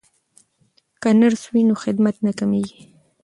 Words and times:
که 1.01 1.09
نرس 1.19 1.43
وي 1.51 1.61
نو 1.67 1.75
خدمت 1.83 2.15
نه 2.25 2.31
کمیږي. 2.39 2.79